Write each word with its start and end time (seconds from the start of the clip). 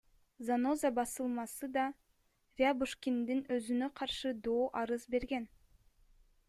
Заноза 0.45 0.89
басылмасы 0.99 1.69
да 1.75 1.83
Рябушкиндин 2.61 3.45
өзүнө 3.59 3.93
каршы 4.01 4.35
доо 4.51 4.67
арыз 4.85 5.09
берген. 5.17 5.49